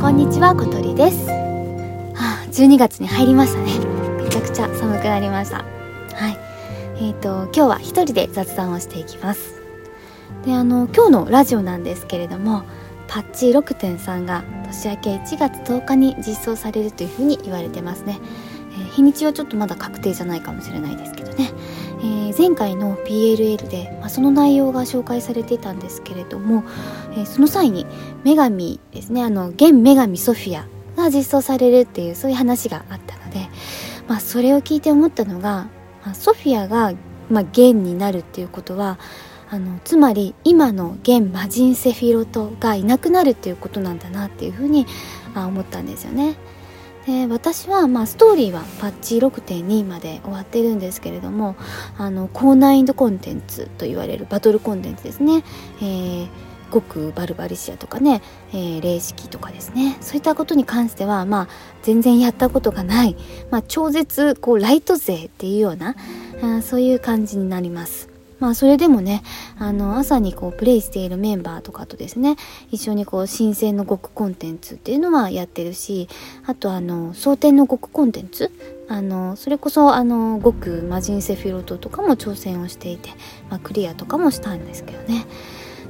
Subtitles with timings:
[0.00, 1.28] こんにちは、ことりです。
[1.28, 1.34] は
[2.16, 3.78] あ、12月に入りましたね。
[4.16, 5.58] めちゃくちゃ寒くなりました。
[5.58, 5.62] は
[6.30, 6.38] い。
[6.96, 9.60] え、ー、と、今日は一人で雑談をしていきます。
[10.46, 12.62] で、あの、今日のラジオなんですけれども、
[13.08, 18.18] パッチ6.3が年明け1月10日に実装されるというふうに言われてますね。
[18.72, 21.19] えー、日にちはちょっとまだ確定じゃないかもしれないですけど。
[22.40, 26.64] 前回の PLL で、まあ、その内容が紹介されてたんですけれども、
[27.12, 27.84] えー、その際に
[28.24, 33.46] 女神ですねあの現女神ソフィアが実装されるっていうそういう話があったので、
[34.08, 35.68] まあ、それを聞いて思ったのが、
[36.02, 36.94] まあ、ソフィアが、
[37.28, 38.98] まあ、現になるっていうことは
[39.50, 44.86] あのつまり今の現魔人セフィロトがいなくなるっていうことなんだなっていうふうに
[45.34, 46.36] 思ったんですよね。
[47.06, 51.56] で私は、まあ、ストーリーはパッチ6.2まで終わってるんですけれども
[51.96, 55.42] あの高難易度コンテンツと言われるバトルコンテンツですね、
[55.80, 56.28] えー、
[56.72, 58.20] 極バルバリシアとかね、
[58.52, 61.48] えー、霊式とかですねそういったことに関しては、まあ、
[61.82, 63.16] 全然やったことがない、
[63.50, 65.96] まあ、超絶こうライト勢っていうような
[66.42, 68.09] あそういう感じになります。
[68.40, 69.22] まあそれでもね、
[69.58, 72.36] あの朝にこうプレイしているメンバーとかとですね、
[72.70, 76.08] 一緒にこう新鮮の極コンテンツっていうのはやってるし、
[76.46, 78.50] あとあの、蒼天の極コンテンツ？
[78.88, 83.10] あの、それこそあの、極魔人セフィロトとかも挑戦をしていて、
[83.50, 85.26] まあクリアとかもしたんですけどね。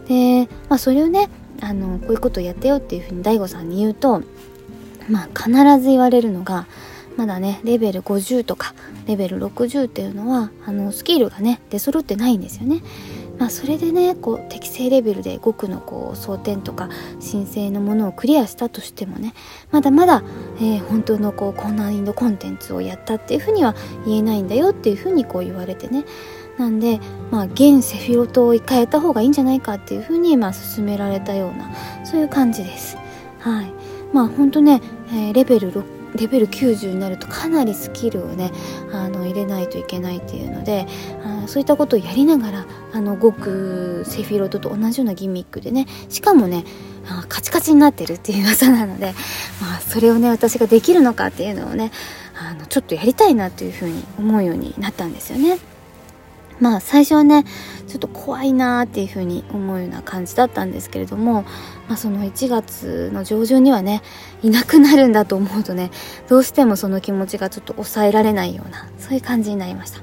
[0.09, 4.23] で、まあそれをね、あの、こういうことをやってよっていうふうに DAIGO さんに言うと、
[5.09, 6.67] まあ必ず言われるのが、
[7.17, 8.75] まだねレベル50とか
[9.07, 12.83] レベル60っていうのはあのスキルがね出揃ってないんですよね。
[13.39, 19.33] まあ、それでねこう適正レベルで5区のこう装填とか申請のものをクリアしたとしてもね
[19.71, 20.23] まだまだ、
[20.59, 23.75] えー、本当のこう高難易度コンテンツをやったっていうふうには
[24.05, 26.05] 言えないんだよっていうふうにこう言われてね
[26.59, 31.75] なんでまあ現セフィロトを変えた方がいいんじゃないかっていうふうにまあ勧められたような
[32.05, 32.99] そういう感じです。
[33.39, 33.73] はい
[34.13, 38.53] まあ本当ね、えー、レベル6レベル90になるとかなりスキルをね
[38.93, 40.87] あの入れないといけないっていうので
[41.25, 46.65] あそういったことをやりながらあの極セフィロトと同じようなギミックでねしかもね
[47.09, 49.15] あカチカチになってるっていう噂なので、
[49.61, 51.93] まあ、それをね私ができるのかっていうのをね
[52.35, 55.59] あのちょっとやりたいなっていうふうに思うようになったんですよね。
[56.61, 57.45] まあ最初はね
[57.89, 61.43] ちょっと怖いなーっていう風に思うような感じだったんですけれども、
[61.89, 64.03] まあ、その1月の上旬にはね
[64.43, 65.91] いなくなるんだと思うとね
[66.29, 70.01] どうしてもその気持ちがちょっと抑えられないようなそういう感じになりました。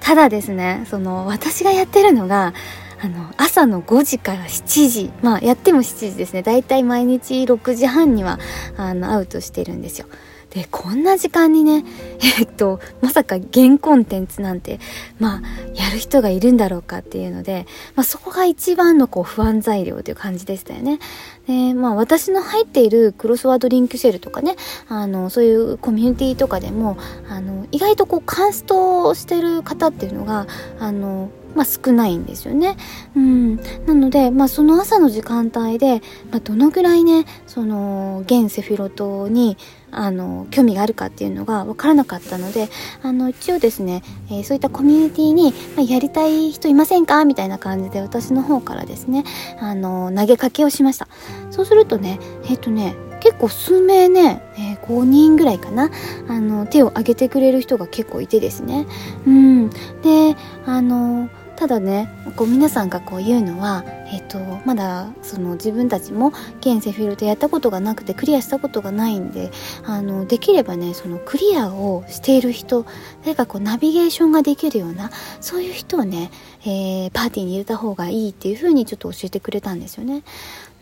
[0.00, 2.52] ただですねその私がやってるのが
[3.00, 6.42] あの朝の5時から7時まあやっても7時ですね。
[6.42, 8.38] だいたい毎日6時半には
[8.76, 10.06] あのアウトしてるんですよ。
[10.54, 11.84] でこんな時間にね
[12.38, 14.78] えっとまさか原コンテンツなんて
[15.18, 15.42] まあ
[15.74, 17.66] やる人がいるんだろうかっていうので、
[17.96, 21.00] まあ、そこが一番のこう不安材料という感じでしたよね。
[21.46, 24.56] でまあ私の入っているクロスワードリンクシェルとかね
[24.88, 26.96] あのそういうコミュニティとかでも
[27.28, 30.46] あの意外とこうカンストしてる方っていうのが
[30.78, 32.76] あのまあ、少ないんですよね。
[33.14, 33.56] うん、
[33.86, 36.02] なので、まあ、その朝の時間帯で、
[36.32, 39.56] まあ、どのぐらいねその現セフィロトに
[39.92, 42.68] あの興味があるかっていうのが分からなかったので
[43.04, 47.24] あの一応ですね、えー、そういったコミュニティに、まあ、やりたい人いませんか？
[47.24, 49.22] みたいな感じで私の方からですね
[49.60, 51.06] あの投げかけをしました。
[51.54, 55.90] そうするとねえっ、ー、とね結構数名ね、えー、5人ぐらいかな
[56.28, 58.86] あの手を挙げてくれる人が結構いてですね
[59.24, 69.52] うんであのただねこう皆さんがこう言うのは、えーと、まだその自分たちも現セフィルでやったことがなくてクリアしたことがないんで
[69.84, 72.84] あのできればねそのクリアをしている人
[73.22, 75.10] 誰かこうナビゲーションができるような
[75.40, 76.30] そういう人をね、
[76.62, 80.24] えー、パーティーに入れた方がいいっていうふうにちょっと教えてくれたんですよね。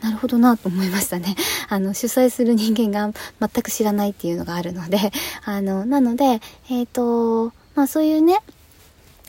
[0.03, 1.37] なるほどなと思いましたね。
[1.69, 5.13] あの、主催する人間が全く知らないっていうのがあるので、
[5.45, 8.41] あの、なので、えっ、ー、と、まあそういうね、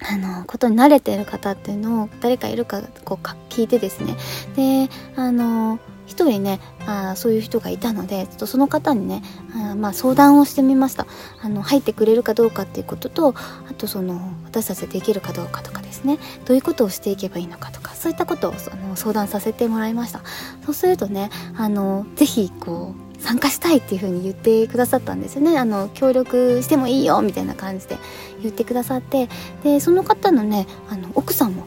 [0.02, 4.18] あのことに慣れてる方っていうのを誰かいるかこうか聞いてですね
[4.56, 9.22] であの一人ねあそういう人がいたのでちょっとその方にね
[9.56, 11.08] あまあ相談をしてみました。
[11.42, 13.34] あの入ってくれるかどうかっていうことと
[13.70, 16.20] あとその私たちできるかどうかとかですね。
[16.46, 20.22] どういうことをしていけばいいのかとかそういったことをその相談させてもらいました。
[20.66, 25.58] そうするとねあのぜひこう参加したいっていう風に言ってくださったんですよね。
[25.58, 27.98] あの協力してもいいよみたいな感じで
[28.42, 29.30] 言ってくださって。
[29.64, 31.64] でその方のねあの奥さんも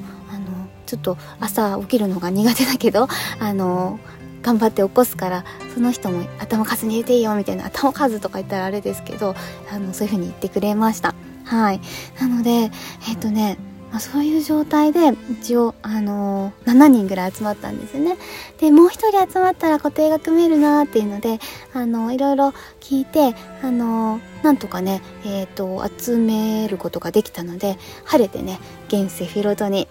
[0.86, 3.08] ちょっと朝起きるのが苦手だけど
[3.40, 3.98] あの
[4.46, 5.44] 頑張って起こすから
[5.74, 9.34] その人も頭数に入れていいよみたいな頭数とか言ったらあれですけど
[9.72, 11.16] あのそういう風に言ってくれました。
[11.44, 11.80] はい。
[12.20, 12.70] なので
[13.08, 13.58] えっ、とね
[13.90, 18.16] まあ、そういう状態で一応、あのー、7人ぐらい集まったんですよね。
[18.58, 21.38] でもう一人集まったら固定が組めるなっていうので、
[21.72, 29.88] あのー、いろいろ聞いて、あのー、なんとかね、えーと、集めることができたので晴れてね現世フィロトに、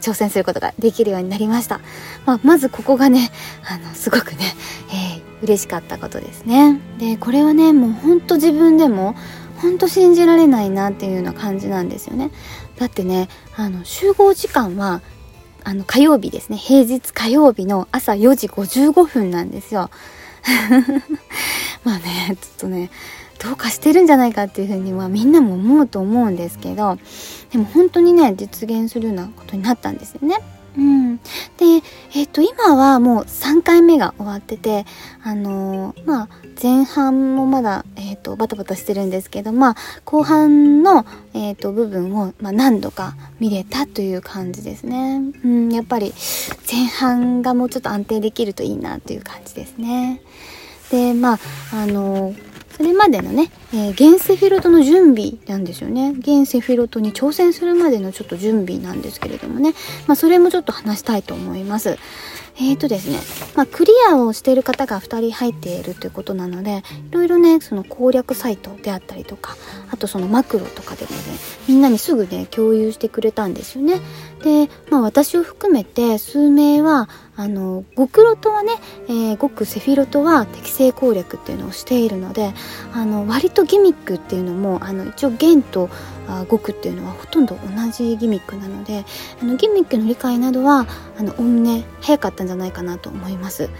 [0.00, 1.80] 挑戦することができるようになりました。
[2.26, 3.30] まあ、まずここがね
[3.64, 4.38] あのすごくね、
[4.90, 6.80] えー、嬉しかったことですね。
[6.98, 9.14] でこれはねもうほんと自分でも
[9.60, 12.30] ほんと信じられないなっていうような感じなんですよね。
[12.78, 15.02] だってねあの集合時間は
[15.64, 19.90] あの火曜日ですね平日火曜日の朝4時55分なんですよ。
[21.84, 22.90] まあねちょっとね
[23.44, 26.98] どうかしてるんじゃないかっていうふうにはみんなも思うと思うんですけど
[27.52, 30.36] でも本当にね実現するようなことになったんですよね。
[30.78, 31.24] うん、で、
[32.14, 34.86] えっ、ー、と今はもう3回目が終わってて
[35.24, 36.28] あのー、まあ
[36.62, 41.04] 前半もまだ、えーと、バタバタしてるんですけどまあ後半の、
[41.34, 45.20] えーと、部分を、まあ、何度か見れたという感じですね。
[45.44, 46.14] うん、やっぱり
[46.70, 50.22] 前半がもうちょっと安定できるといいなという感じですね。
[50.90, 51.38] でまあ
[51.72, 52.47] あのー
[52.78, 56.14] それまでのね、えー、現セフィロトの準備なんですよね。
[56.16, 59.74] 現世フィロトに挑戦するまでのちょっと準備なんですけれどもね。
[60.06, 61.98] まあ、それもちょっと話したいと思います。
[62.60, 63.18] えーとですね、
[63.54, 69.56] まあ、クリアをしている方が2人入っているということなので、いろいろね、その攻略サイトであったりとか、
[69.90, 71.16] あとそのマクロとかでもね、
[71.68, 74.00] みんなにすぐね、共有してくれたんですよね。
[74.42, 78.72] で、まあ私を含めて数名は、あの極ロトはね、
[79.06, 82.52] えー、極セフィロトは適正攻略っていうのをしているので
[82.92, 85.88] あの割とギミックっていうのもあの一応弦と
[86.28, 89.04] あ極っていうのはほとんど同じギミックなので
[89.40, 90.86] あのギミックの理解などは
[91.18, 93.70] あのおおむね早かったんじゃないかなと思います。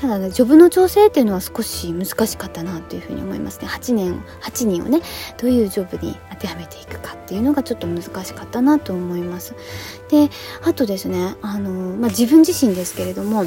[0.00, 5.00] ただねジョブの調整っていうのは少し難しかったなというふうに思いますね8年8人をね
[5.38, 9.54] どういうジョブに当てはめていくかっていうのがちょっと難しかったなと思います
[10.10, 10.28] で
[10.62, 13.44] あとですねあの、まあ、自分自身ですけれども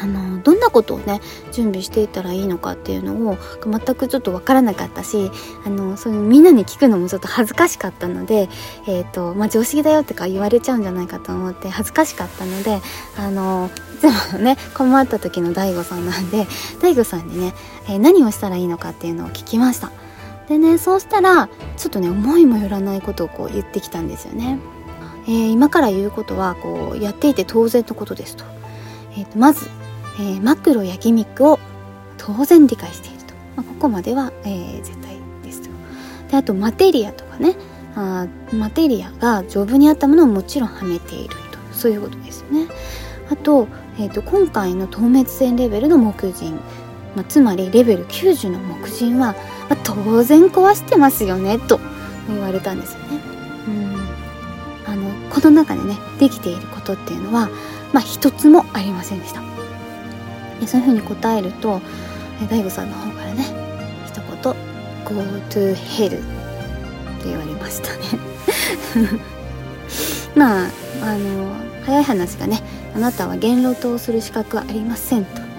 [0.00, 1.20] あのどんなことをね
[1.52, 5.30] 準備していたらいいのかっていうのを全くちょっと分からなかったし
[5.64, 8.48] あのそういうみんなに聞くのもちょっと恥ずかしかったので、
[8.86, 12.80] えーとまあ、常識だよってか言われちゃうんじゃないかと思って恥ずかしかったので
[13.16, 16.44] あのいつもね困った時の DAIGO さんなんで
[16.80, 17.54] DAIGO さんにね、
[17.88, 19.90] えー、何をしたらいいのかっていうのを聞きました。
[20.48, 24.58] でねそうしたらちょっとね思いもよらないことをこう言ってきたんですよね、
[25.26, 28.44] えー、今から言うことはこうやっていて当然のことですと,、
[29.12, 29.70] えーとまず
[30.20, 31.58] えー、マクロやギミックを
[32.18, 35.70] 当然理解していると、まあ、ここまでは、えー、絶対ですと。
[36.30, 37.56] であとマテリアとかね。
[37.96, 41.58] あマテリアが丈夫にあったものをもちろんはめていると。
[41.72, 42.68] そういうことですね。
[43.30, 43.66] あと,、
[43.98, 46.54] えーと、今回の透滅線レベルの木人、
[47.16, 49.34] まあ、つまりレベル90の木人は、
[49.68, 51.80] まあ、当然壊してますよねと。
[52.28, 53.20] 言われたんですよね。
[53.66, 54.92] うん。
[54.92, 57.48] あのこの中でねできていることっていうのは
[57.92, 59.40] まあ一つもありませんでした。
[60.66, 61.80] そういうふうに答えると
[62.48, 63.44] 大悟さんの方からね
[64.06, 64.36] 一言
[65.04, 65.20] 「Go
[65.50, 68.20] to hell」って言われましたね
[70.34, 70.70] まあ
[71.02, 71.52] あの
[71.84, 72.62] 早い話がね
[72.94, 75.50] あなたは言論とする資格はありませんと。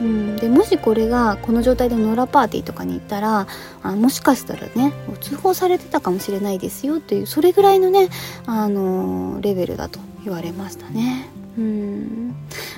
[0.00, 3.46] うん、でもしこれがこの状態でノーラパーティーとかに行ったら
[3.82, 8.08] あもしかしたらね通報されてたかもしれないですよというそれぐらいのね
[8.46, 11.28] あのレベルだと言われましたね。
[11.58, 12.34] うん。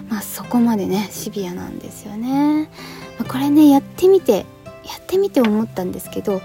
[0.08, 2.68] まあそこまでねシビアなんですよね、
[3.18, 4.44] まあ、これねやってみてや
[4.98, 6.40] ってみて思ったんですけど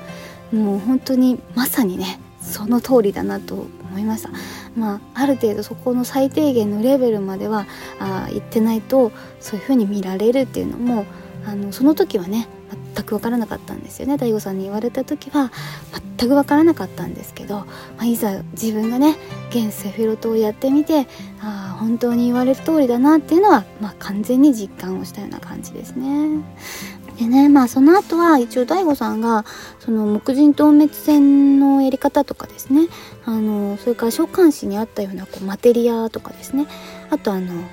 [0.51, 3.55] もう本当にまさにねその通りだなと
[3.89, 4.29] 思いました。
[4.75, 7.65] まあある程度そこの最低限のレベルまでは
[7.99, 11.05] あ行ってないとそういう風に見られるっていうのも
[11.45, 12.47] あのその時はね
[12.97, 15.51] 全く分からなかったんですよね大悟さんに言われた時は
[16.17, 17.65] 全く分からなかったんですけど、ま
[17.99, 19.15] あ、いざ自分がね
[19.49, 21.07] 現セフィロトをやってみて
[21.39, 26.43] ああ本当に言われる通りだなっていうのは、まあ、完全に実感をしたような感じですね。
[27.19, 29.43] でねまあその後は一応 DAIGO さんが
[29.79, 32.87] その木人透滅戦のやり方とかですね
[33.25, 36.67] あのそれから召喚師にあったようなこうマテリアとかですね
[37.09, 37.63] あとあの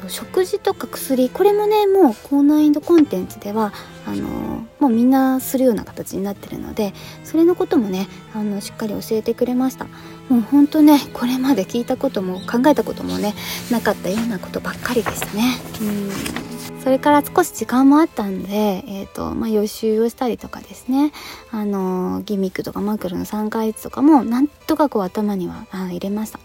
[0.00, 3.72] と、食事とか薬これもねもう高難易度コンテンツでは
[4.06, 9.86] あのもうみんなするような形になってるのでそれのこともねあのしっかり教えてくれました。
[10.28, 13.34] もうほんとねこれまで聞いたことも考えたこともね
[13.70, 15.56] なかったようなことばっかりでしたね。
[15.80, 16.48] うん。
[16.80, 21.12] それから少し時間もあったんで、えーとまあ、予習をしたりとかですね。
[21.50, 26.40] あのギミックとかマクロの3回1とかもなんとかこう頭には入れました。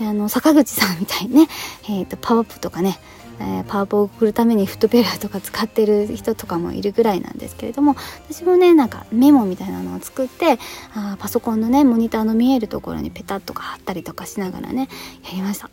[0.00, 1.48] あの坂口さんみたいにね、
[1.84, 2.98] えーと、パワーアップとかね
[3.40, 7.96] えー、パワポを送るためにフットペラーとか使ってる人とかもいるぐらいなんですけれども
[8.28, 10.58] 私もねなんかメモみたいなのを作って
[10.94, 14.88] あパソコンのねモニターの見えるところにペタッとか貼ったりとかしながらね
[15.24, 15.70] やりました。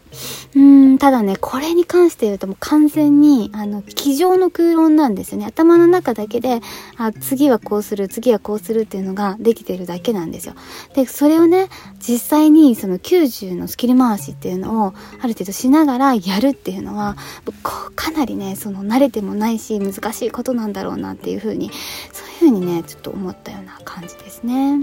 [0.56, 5.46] うんただねこれに関して言うともう完全にあの机上の空論なんですよね。
[5.46, 6.62] 頭の中だけで
[6.98, 10.56] あ次はこうする次はこうするっていうのができてるだけなんですよ。
[10.96, 17.15] でそれをね実際にその90のスキル回しっていうのをある程度しながらやるっていうのは
[17.63, 21.72] かなりねその慣れてもないし難しいことなんだろうなっていうふうに
[22.12, 24.79] そういうふうにねちょっと思ったような感じですね。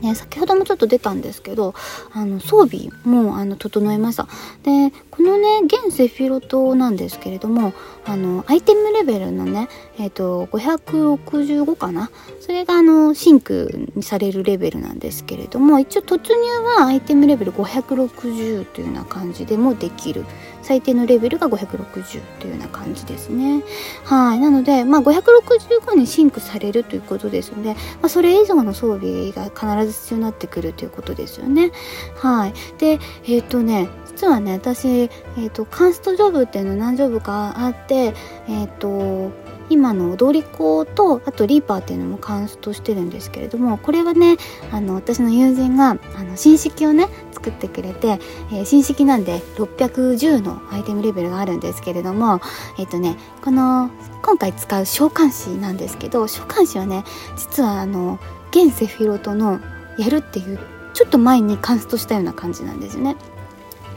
[0.00, 1.74] ね、先ほどもちょっと出たんですけど
[2.12, 4.26] あの装備もあの整えました。
[4.62, 7.74] でこのね現セフィロトなんですけれども
[8.06, 12.10] あのアイテムレベルのねえっ、ー、と565かな？
[12.40, 20.24] それがあのシンクにされるレベルなんですけれども一応突入はアイテムレベル560というような感じでもできる。
[20.62, 23.62] 最低のレベルが560というような感じですね。
[24.04, 24.38] はい。
[24.38, 31.72] なのでまあ565にシンクされるということですので、まあ、それ以上の装備が必ず必要になってくるということですよね。
[32.16, 32.54] はい。
[32.78, 33.88] でえっ、ー、とね
[34.20, 38.12] 実はね私、えーと、カンストジョブっていうの何ジョブかあって
[38.48, 39.30] えっ、ー、と
[39.70, 44.36] 今の踊り子とあとリーパーっていうのもカンストしてるんですけれどもこれはね
[44.70, 48.18] あの私の友人があの新式をね作ってくれて、
[48.52, 52.40] えー、新式なんで610のアイテムレベルがあるんですけれども
[52.78, 53.90] えっ、ー、とねこの
[54.22, 57.04] 今回使う召喚師なんですけど召喚師はね
[57.36, 58.18] 実はあの
[58.50, 59.60] 現セフィロトの
[59.96, 60.58] やるっていう
[60.92, 63.16] ちょっと前にカンストしたような感じなんですよね。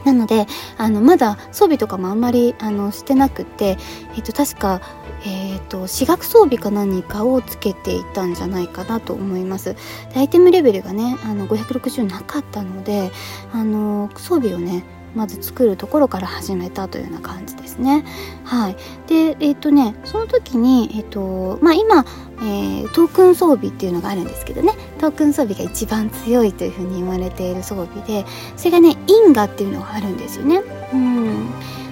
[0.04, 0.46] なので
[0.76, 3.76] あのまだ装備とかもあんまりあのしてなくて、
[4.16, 4.80] えっと、確か、
[5.26, 9.76] えーと、私学装備か何かをつけていたんじゃないかなと思います。
[10.14, 13.10] アイテムレベルがねあの560なかったので
[13.52, 14.84] あの装備をね
[15.14, 18.04] まず作るところから始めたというような感じですね。
[18.44, 22.04] はい、でえっ、ー、とねその時に、え、ー、とまあ、今、
[22.38, 24.72] えー、トークン装備っていうのがあるんですけどね。
[25.04, 28.24] トークン装備が一番強いというふうに言われている装備で
[28.56, 30.62] それがね因果っていうのがあるんですよね。
[30.94, 31.50] うん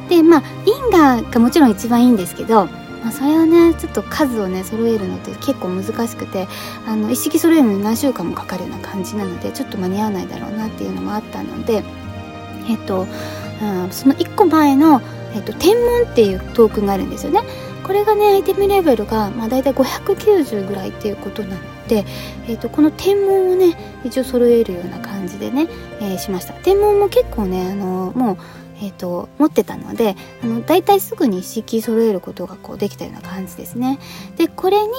[0.09, 2.69] でまあ因果がもちろん一番いいんですけど
[3.02, 6.47] まあ、それはねちょっと数をね揃えるのって結構難しくて
[6.87, 11.83] あの一式揃えるのに何週間もかかるような感じなのでちょっと間に合わないだろうなっていうのもあったので
[12.69, 13.09] えっと、
[13.61, 15.02] うん、その1個前の、
[15.35, 17.42] えっと、天文っていうトークンがあるんですよね。
[17.83, 21.61] これがねアイテムレベルが、まあ、大体590ぐらいっていうことなの
[21.92, 22.06] で、
[22.49, 25.68] えっと、この天文をね一応揃えるような感じでね、
[26.00, 28.38] えー、しました天文も結構ねあのもう
[28.84, 34.00] えーと、持ってたのであの大体すぐに一式揃えることがこうできたような感じですね。
[34.37, 34.92] でこれに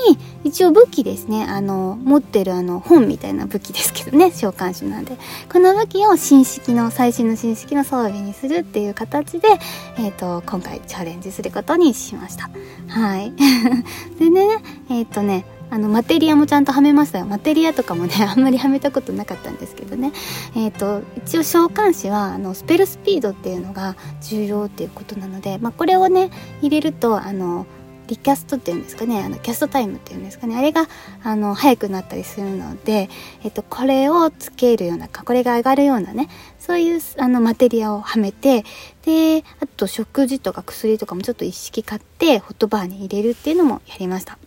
[0.46, 5.18] 一応武器ですねあの持ってるあの本みたいな武器ですけどね召喚師なんで
[5.52, 9.50] この武器を新式の最新の新式の装備にするっていう形で、
[9.98, 12.50] えーと、今回チャレンジすることにしました。
[12.88, 13.34] はい
[14.18, 14.48] でね
[14.90, 17.26] えっ、ー、とねあのマテリアもちゃんとはめましたよ。
[17.26, 20.12] マテリアとかもね あんまりはめたことなかったんですけどね。
[20.56, 26.30] えっ、ー、と一応召喚師はあのスペルスピードっていうのが重要っていうことなので、まあ、これをね
[26.62, 27.66] 入れるとあの
[28.06, 30.56] リキャストっていうんですかねあのキャストタイムっていうんですかね。
[30.56, 30.88] あれが
[31.24, 33.10] あの早くなったりするので、
[33.44, 38.64] えっと、これをつけるようなかこれが上がるようなねそういうあのマテリアをはめて
[39.06, 44.38] であと食事とか薬とかもちょっと一式買ってホットバーに入れるっていうのもやりました。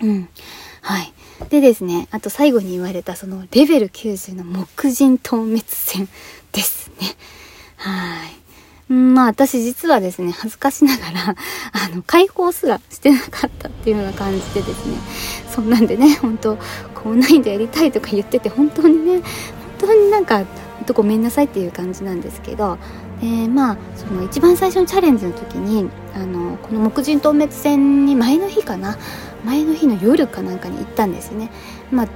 [0.00, 0.28] うん。
[0.82, 1.12] はい。
[1.50, 6.08] でですね、あと最後に言われたそのレベル90の木人透滅戦
[6.52, 7.08] ですね。
[7.76, 8.26] は
[8.88, 8.92] い。
[8.92, 11.36] まあ私実はですね、恥ずかしながら、
[11.72, 14.96] あの、解放すらしてなかったっていうような感じでですね、
[15.54, 16.56] そんなんでね、本当
[16.94, 19.22] こうないでやりたいとか言ってて、本当にね、
[19.78, 20.44] 本当になんか、
[20.86, 22.78] とごめんなさいっていう感じなんですけど、
[23.20, 28.96] でまあその一番最初のチャレンジの時にあのこの木人透滅戦に前の日かな
[29.46, 31.50] 前の日の夜かなんかに行ったんですよね。
[31.90, 32.08] まあ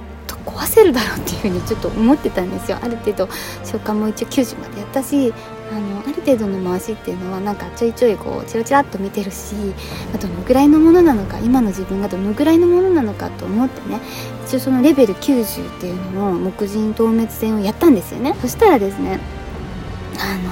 [0.45, 2.77] 壊せるだろうっていうふうにちょっと思ってたんですよ。
[2.81, 3.29] ある程度
[3.63, 5.33] 召喚も一応90までやったし
[5.71, 9.55] あのある程度の回しっていうのはなんかちょいちょいこうチラチラっと見てるし
[10.19, 13.99] どのぐらいのものなのか今の自分がどのぐらいのものなのかと思ってね。
[14.47, 18.35] 一応そのレベル90っていうのの木人透滅戦をやったんですよね。
[18.41, 19.19] そしたらですね
[20.19, 20.51] あの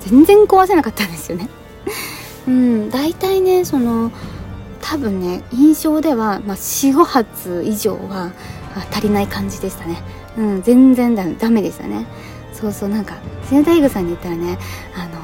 [0.00, 1.48] 全然壊せなかったんですよね。
[2.48, 4.10] うん大体ねその
[4.90, 8.32] 多分ね印象では、まあ、45発以上は
[8.90, 10.02] 足りない感じでしたね。
[10.36, 12.06] うん全然ダメダメでしたね。
[12.52, 13.14] そうそうなんか
[13.48, 14.58] 千代大工さんに言ったらね
[14.96, 15.20] あの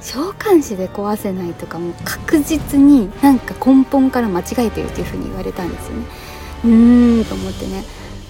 [0.00, 6.06] 召喚師で壊せないとかも確実になんか根本から間違えてるっていうふうに言われたんですよね。
[6.64, 7.82] うーんと思ってね。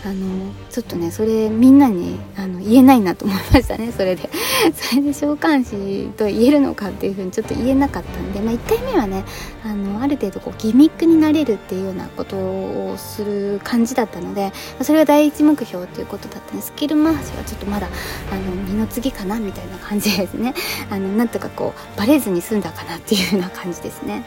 [0.07, 3.91] あのちょっとねそれみんなにあの言えないなと思いましたね。
[3.97, 4.31] それで。
[4.73, 9.25] それで召喚師と言えるのかっていうふうにちょっと言えなかったんで、まあ、1回目はね
[9.65, 17.89] あのある程度こうギミックになれるっていうようなことをする感じだったのでそれが第一目標ということだったんでスキル回しはちょっとまだ
[18.31, 20.55] あの二の次かなみたいな感じですね。
[20.91, 24.25] あのなんとかこうバレずに済んだかなっていうような感じですね。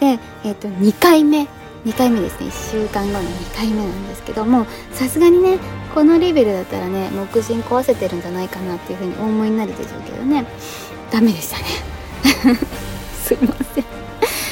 [0.00, 1.46] で、えー、と2回目
[1.84, 2.46] 2回目ですね。
[2.46, 5.58] 1週間後の2回目なんですけどもさすがにね
[5.94, 10.46] このレベルだったらね木人壊せてるんじゃないかなっていうふうにお思いになるでしょうけどね
[11.10, 11.64] ダメでしたね。
[13.22, 13.84] すいません。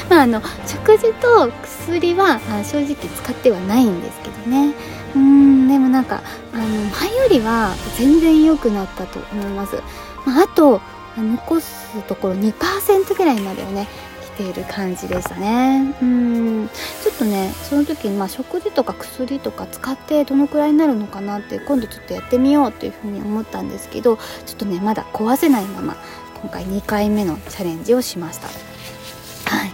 [0.08, 4.74] まああの食事と薬は正直使ってはないんですけどね。
[5.14, 6.22] うんでもなんか
[6.52, 9.76] あの前よりは全然良くなったと思います、
[10.24, 10.80] まあ、あと
[11.16, 13.88] 残すところ2%ぐらいまではね
[14.36, 15.94] ている感じでしたね。
[16.00, 16.68] うん。
[17.02, 25.96] ちょっとねその時にまあ食事とか薬とか使ってどのくらいになるのかなって今度ちょっとやってみようっていうふうに思ったんですけどちょっとねまだ壊せないまま
[26.40, 28.48] 今回2回目のチャレンジをしました。
[28.48, 29.72] はい。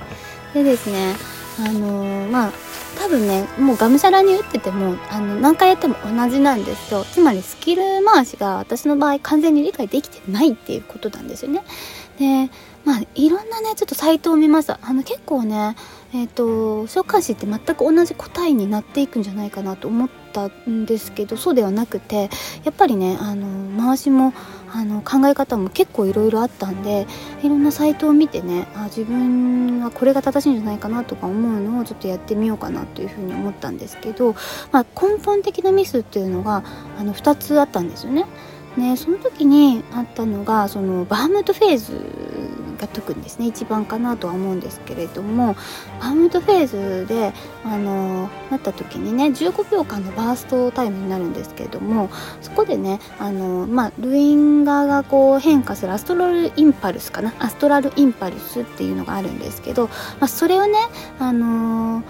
[0.54, 1.14] でですね
[1.58, 2.52] あのー、まあ
[2.98, 7.04] 多分ねもうがむしゃらに打っててもあの何回やっても同じなんですよ。
[7.04, 11.62] つまりスキル回しが私の場合完全に理解できてないっていうことなんですよね。
[12.18, 12.50] で
[12.86, 15.74] まあいろんなねちょっとサイトを見ましたあの結構ね
[16.14, 22.30] えっ、ー、と召喚師って全く同じ答えになっていくんじゃないかなと思ったんですけどそうではなくて
[22.62, 24.32] やっぱりねあの回しも
[24.72, 27.08] あの考え方も結構いろいろあったんで
[27.42, 34.36] いろんなサイトを見てねあ自分はこれが正しいんじゃないかなとか思うのをちょっとやってみようかなというふうに思ったんですけど、
[34.70, 36.62] まあ、根本的なミスっていうのが
[36.98, 38.26] あの2つあったんですよね。
[38.76, 41.98] ね、その時にあったのがそのバームートフェーズ
[42.76, 45.54] が特にですね一番かなとは思うんですけれども
[46.00, 47.32] バームートフェーズで
[47.64, 60.78] あのなった時にね15秒間のバーストタイムになるんですけれどもそこでねあの、まあ、ルインガーがこう変化するアストラルインパルスかなアストラルインパルスっていうのがあるんですけど、まあ、それをね
[61.18, 62.02] あの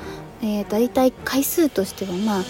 [0.42, 2.44] えー、大体回数としてはまあ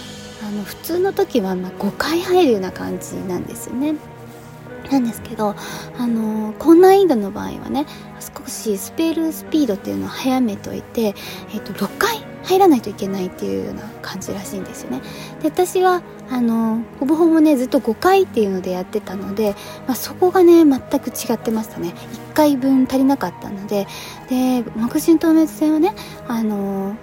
[0.47, 3.95] あの普通の時はま5回入るような感じなんですよね。
[4.91, 5.55] なんですけど、
[5.99, 7.87] あのー、高難易度の場合はね
[8.21, 11.15] 少しスペルスピードっていうのを早めといて、
[11.53, 15.01] えー、と6回入らないといけないっていうような感じらしいんですよね。
[15.43, 19.55] で私はあのほぼほぼねずっと5回っていうのでやってたので、
[19.87, 21.95] まあ、そこがね全く違ってましたね。
[22.31, 23.87] 1回分足りなかったので。
[24.29, 25.95] で木人透滅戦はね
[26.29, 26.97] あの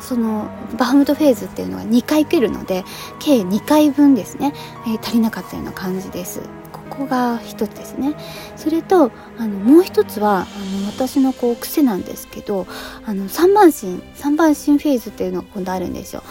[0.00, 2.84] そのバハムトフェーズっていうのが2回来るので
[3.18, 4.52] 計2回分ですね、
[4.86, 6.40] えー、足りなかったような感じです。
[6.94, 8.14] こが一つですね。
[8.56, 12.66] それとあのもう一つはあの私のこう癖なんですけど
[13.04, 16.22] あの3番心3番心フェーズっていうのが今度あるんですよ。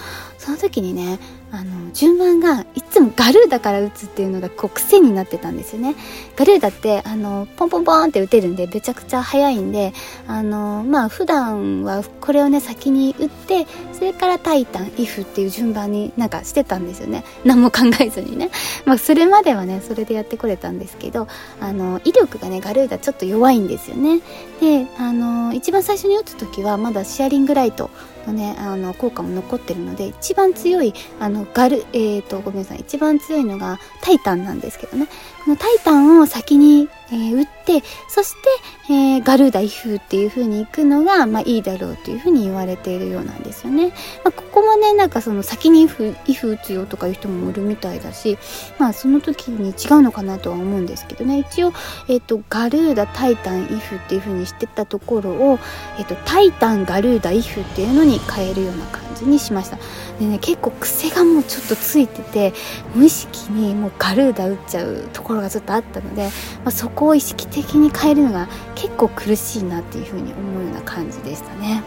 [0.43, 1.19] その時にね
[1.51, 5.95] あの順番がいつもガルーダから打つっていうのがこう癖になってたんですよね。
[6.35, 9.93] ガルーダってあのポンポンポンって打てるんでめちゃくちゃ速いんで
[10.27, 17.23] あのまあ普段はこれをね先に打ってそれからタイタンイフっていう順番になんかしてたんですよね。
[17.45, 18.49] 何も考えずにね。
[18.85, 21.29] まあそれまではねそれでやってこれたんですけど
[21.61, 24.19] あの威力がねガルーダちょっと弱いんですよね。
[24.59, 27.89] であの一番最初に打つ時はまだシェアリングライト
[28.27, 35.07] のねあの効果も残ってるので一番強いあのガルえっ、ー、とごめんなさい一番強いのがタイタンなんですけどね
[35.43, 38.33] このタイタンを先に、えー、打ってそし
[38.87, 43.89] て、えー、ガルーダイフっていう風に行くのが、まあ、いいだろうという風に言われているようなんですよね。
[44.23, 48.37] まあ、ここもねなんかその先にイフイフ打つよとかいう人もいるみたいだし
[48.79, 51.73] まあその時に違うのかなとは思うんですけどね一応、
[52.07, 55.59] えーと、ガルーダタイタンイフっていう風にしてたところを、
[55.97, 59.77] えーと、タイタンガルーダイフっていうのにに変えるような感じにしました。
[60.19, 62.53] でね結構癖がもうちょっとついてて
[62.95, 66.29] 無意識にもうガルーダ打っちゃうところがちょっとあったので、ま
[66.65, 71.81] あ、そこを意識的に変えるのが結構苦しいなっていうふうに思うような感じでしたね。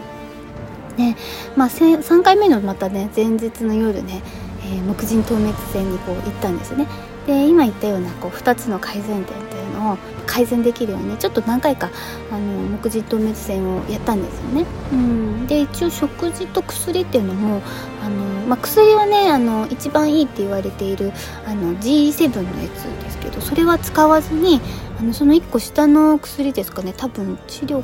[0.97, 1.15] ね
[1.55, 4.21] まあ、3回目のまたね前日の夜ね、
[4.63, 6.87] えー、木人透滅戦にこう行ったんですよね。
[7.27, 11.89] で今言ったようなこう2つの改善点というのを改善できるようにちょっと何回か
[12.31, 14.65] あの木人透滅戦をやったんですよね。
[14.91, 17.61] うん、で一応食事と薬っていうのも
[18.03, 21.11] あの、まあ、薬はねあの一番いいって言われている
[21.45, 24.61] あの G7 のやつですけどそれは使わずに
[24.99, 27.83] あのその1個下の薬ですかね多分知力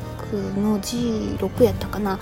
[0.56, 2.18] の G6 やったかな、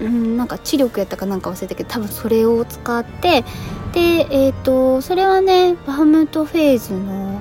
[0.00, 3.44] うん、なんか知力やったかなんか忘れたけど多分それを使って
[3.92, 7.33] でえっ、ー、とそれはねバハムトフェーズの、えー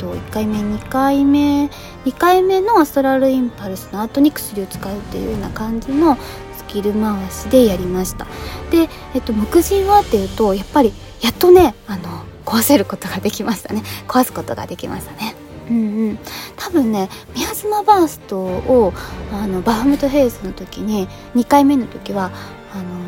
[0.00, 1.66] と、1回目2回目
[2.06, 6.16] 2回目のアストラルインパルスの後に薬を使うっていうような感じの
[6.56, 8.26] スキル回しでやりました。
[8.70, 13.82] で、えっ、と、目人はっていうとやっぱりやっとねあの壊せることができましたね。
[14.08, 15.34] 壊すことができましたね。
[15.68, 16.18] うんうん。
[16.56, 18.92] 多分ねミヤズマバーストを
[19.32, 22.30] あのバフムトヘイズの時に2回目の時は
[22.72, 22.99] あの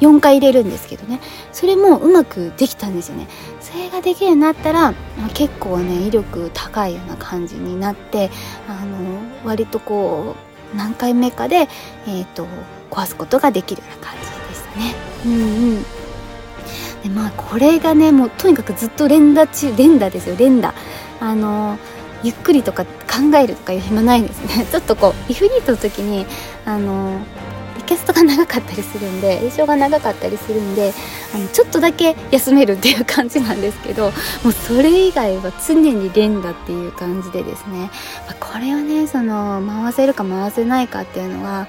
[0.00, 1.20] 4回入れるんですけどね。
[1.52, 3.26] それもうまくできたんですよね。
[3.60, 4.94] それができるようになったら、
[5.34, 8.30] 結構ね威力高いような感じになって
[8.68, 8.98] あの
[9.44, 10.36] 割とこ
[10.74, 11.68] う何回目かで、
[12.06, 12.46] えーと、
[12.90, 14.94] 壊すことができるような感じでしたね。
[15.26, 15.82] うんうん。
[17.02, 20.74] でまあこれがねもうとにかくずっと連打中連打ですよ連打。
[21.20, 21.78] あの
[22.22, 24.66] ゆっくりとか考えるとかいう暇ないんですね。
[24.70, 26.26] ちょっとこうイフリートの時に
[26.64, 27.20] あの
[27.88, 30.92] キャストが長かったりするんで 印象が長かったりするんで
[31.34, 34.12] あのちょっとだけ休めるっていう感じなんですけど
[34.44, 37.90] もうそれ以外は常に連打っていう感じでですね、
[38.26, 41.66] まあ、これをねその回せるか回せないかっていうのは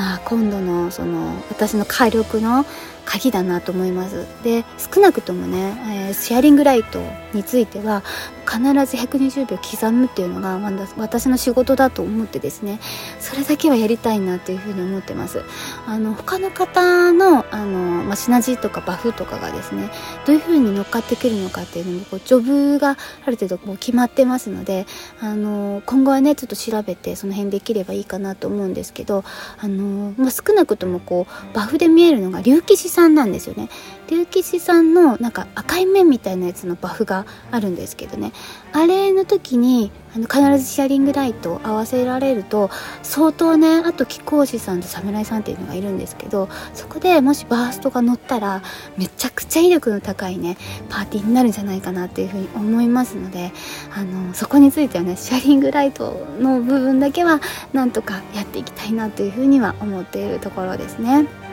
[0.00, 2.64] あ今度のその私の火力の
[3.04, 4.24] 鍵だなと思います。
[4.44, 8.04] で少なくともね、えー、シェアリングライトについては
[8.48, 10.58] 必ず120秒刻むっていうのが
[10.96, 12.78] 私の仕事だと思ってですね
[13.18, 15.42] それだけはやりたいなというふうに思ってます。
[15.86, 19.90] あの他の方のあの、まあ、シナジーとかバフとかがですね
[20.24, 24.86] どういうふうに乗っかってくるのかっていうのもこうジョブがある程度こう決まってますので
[25.20, 29.24] あの今後はねちょっと調べてその辺できればいいかなと思うんですけど
[29.58, 33.68] あの、まあ、少なくともこうバフで見えるのが竜騎士さんなんですよね。
[34.10, 38.32] 竜騎士さんのなんか赤い面みたいなやつのバフがあるんですけどね
[38.72, 42.70] あれの時にあの必ずシェアリングライトを合わせられると
[43.04, 48.62] 相当ねあと貴公子さんと侍さんっていうのがいるんですけどそこでもしバーストが乗ったら
[48.96, 50.56] めちゃくちゃ威力の高いね
[50.88, 53.52] パーティーになるんじゃないかなっていうふうに思いますので
[53.94, 57.40] あのそこについてはねシェアリングライトの部分だけは
[57.72, 61.49] なんとかやっていきたいなというふうには思っているところですね。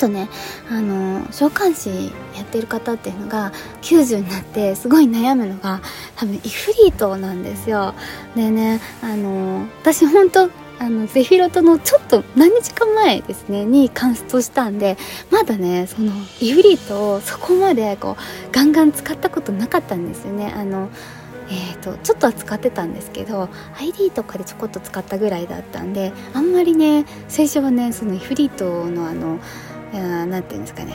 [0.00, 0.28] とね
[0.70, 5.80] あの召喚師やってる方っていうのが90になってすごい悩むのが
[6.16, 7.94] 多分イフリートなんですよ。
[8.34, 14.96] でねあの私本当あのゼフィロトのちょっと何日か前ですねにカンストしたんで
[15.30, 16.10] まだねその
[16.40, 20.52] イフリートをそこまでこうガンガン使ったことなかったんですよね。
[20.56, 20.88] あの
[21.52, 23.48] えーと、ちょっとは使ってたんですけど
[23.80, 29.40] ID とかでちょこっと使ったぐらいだったんであんまりね最初はねそのイフリートのあの
[29.92, 30.94] 何て言うんですかね。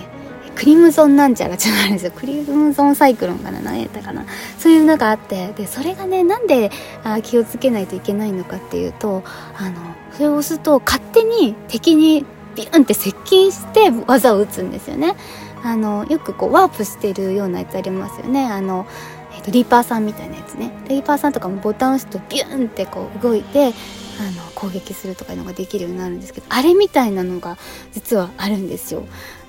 [0.56, 2.12] クリムゾンなんちゃらじゃないですよ。
[2.12, 4.26] クリムゾンサイクロンかな何やったかな。
[4.58, 6.72] そういうのがあってでそれがねなんで
[7.04, 9.24] あ気をつけないといけないのかっていうと
[9.58, 9.76] あの
[10.14, 15.16] それを押すと勝手に敵にビュンって接近して技を打つんですよね。
[15.64, 18.46] あのよくこうワープしてるようなやつありますよね。
[18.46, 18.86] あの、
[19.34, 20.72] えーと、リーパーさんみたいなやつね。
[20.88, 23.74] リーパーさんとかもボタン押すとビュンってこう動いて
[24.20, 27.58] あの攻撃するとかいうのができるようになるんですけどあれみたいなのが
[27.92, 29.04] 実はあるんですよ。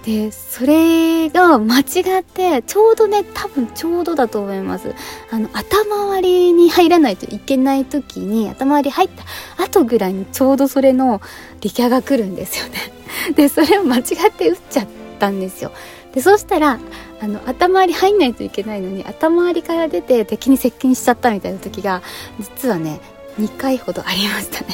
[0.05, 4.95] でそれが間違ってちょうどね多分ちょうどだと思います。
[5.31, 11.21] あの頭割りに入らないといけない時に頭割り入った後ぐらいにちょうどそれの
[11.61, 12.79] 力ャが来るんですよね。
[13.35, 14.87] でそれを間違って打っちゃっ
[15.19, 15.73] たんですよ。
[16.15, 16.79] でそうしたら
[17.21, 22.01] あの頭割り入んないといけないのに頭割りから出て敵に接近しちゃったみたいな時が
[22.39, 23.01] 実はね
[23.39, 24.67] 2回ほどありましたね。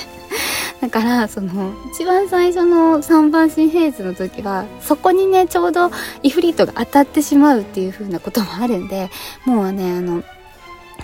[0.80, 5.90] だからその一番最初の3番新平図の時はそこにねちょうど
[6.22, 9.08] イフリートが当たってしまうっていう風なこともあるんで
[9.44, 10.24] もうねあの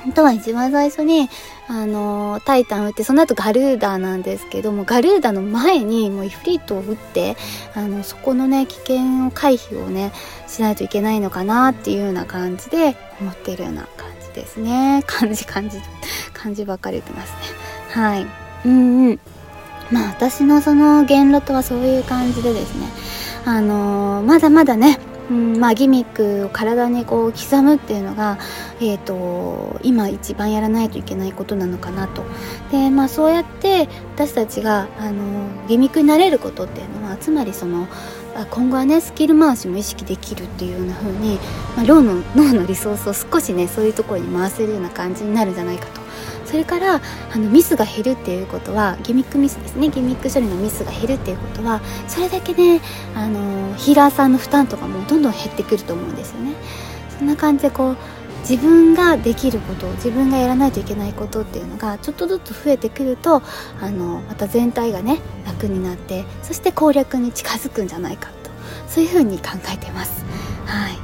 [0.03, 1.29] 本当は一番最初に
[1.68, 7.37] あのタイタン打ってその後ガルーダなんですけどもガルーダの前にもうイフリートを打って
[7.75, 10.12] あのそこのね危険を回避をね
[10.47, 14.17] しないといけないのかなっていうような感じで思ってるような感じ。
[14.38, 15.03] ですね。
[15.07, 15.81] 感じ感じ
[16.33, 18.03] 感じばっかり言ってますね。
[18.03, 18.27] はい。
[18.64, 19.20] うんうん。
[19.90, 22.87] まあ私のその言路とはそういう感じでですね。
[23.44, 24.98] あのー、まだまだね
[25.31, 28.38] うんまあ、ギミックを体にこう刻むっていうのが、
[28.81, 32.25] えーと、今一番やらないといけないことなのかなと。
[32.73, 37.88] で、まあ、そうやって私たちがあのギミックになれることっていうのはつまりその
[38.51, 41.38] 今後はねスキル回しも意識できるっていうような風に、
[41.77, 46.08] まあ、脳の脳のリソースを少しねそういうところに回せるような感じになるんじゃないかと。
[46.48, 49.90] それからあのミスが減るっていうことはギミックミスですね。
[49.90, 52.80] ギミック処理のミスが減るっていうことはそれだけね
[53.14, 56.54] あのヒーラーさんの負担とかもどんどん減ってくると思うんですよね。
[57.18, 57.96] そんな感じでこう
[58.48, 63.42] 自分ができること自分がやらないといけないことっていうのがちょっとずつ増えてくると
[63.82, 68.48] あのまた全体がね楽になってそして攻略に近づくんじゃないかと。
[68.88, 70.24] そういうふうに考えてます。
[70.64, 70.98] はい。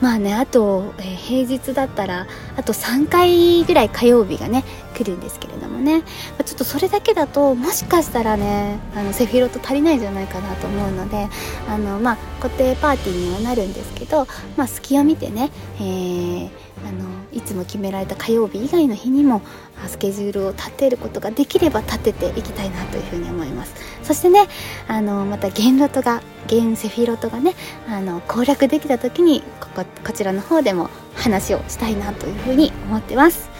[0.00, 4.64] まあねあと、えー、平日だったらあと3回ぐらい火曜日がね
[4.98, 6.02] 来るんですけれどもね。
[6.44, 11.28] ちょっとそれだけだともしかしたらねあのセフィロト足りないんじゃないかなと思うので
[11.68, 16.50] あの、まあ、固定パーティーにはなるんですけど、まあ、隙を見てね、えー、
[16.86, 19.42] あのいつも決められた火曜日以外の日にも
[19.86, 23.74] スケジュールを立てることができれば立てていきたいなというふうに思います。
[24.02, 24.46] そしてね
[24.88, 27.54] あのまたゲンロトがゲンセフィロトがね
[27.88, 33.50] あの攻略できた時にこここちらの方でも話をしたいなというふうに思ってます。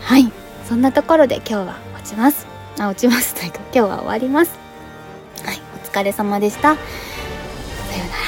[0.00, 0.45] はい。
[0.68, 2.46] そんなところで今日は落ちます。
[2.78, 3.34] あ落ちます。
[3.34, 4.58] というか今日は終わります
[5.44, 6.62] はいお疲れ様でした。
[6.62, 6.78] さよ
[8.04, 8.25] うなら